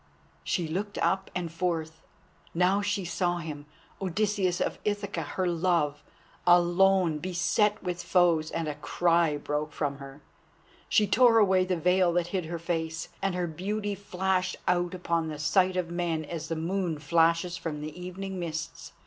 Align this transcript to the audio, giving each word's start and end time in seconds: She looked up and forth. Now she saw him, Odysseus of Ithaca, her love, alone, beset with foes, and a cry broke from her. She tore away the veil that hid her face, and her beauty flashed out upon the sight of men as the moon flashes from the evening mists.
She 0.43 0.67
looked 0.67 0.97
up 0.97 1.29
and 1.35 1.51
forth. 1.51 2.01
Now 2.55 2.81
she 2.81 3.05
saw 3.05 3.37
him, 3.37 3.67
Odysseus 4.01 4.59
of 4.59 4.79
Ithaca, 4.83 5.21
her 5.21 5.45
love, 5.45 6.03
alone, 6.47 7.19
beset 7.19 7.83
with 7.83 8.01
foes, 8.01 8.49
and 8.49 8.67
a 8.67 8.73
cry 8.73 9.37
broke 9.37 9.71
from 9.71 9.99
her. 9.99 10.21
She 10.89 11.05
tore 11.05 11.37
away 11.37 11.65
the 11.65 11.77
veil 11.77 12.13
that 12.13 12.29
hid 12.33 12.45
her 12.45 12.57
face, 12.57 13.09
and 13.21 13.35
her 13.35 13.45
beauty 13.45 13.93
flashed 13.93 14.55
out 14.67 14.95
upon 14.95 15.27
the 15.27 15.37
sight 15.37 15.77
of 15.77 15.91
men 15.91 16.25
as 16.25 16.47
the 16.47 16.55
moon 16.55 16.97
flashes 16.97 17.55
from 17.55 17.81
the 17.81 17.95
evening 18.01 18.39
mists. 18.39 18.93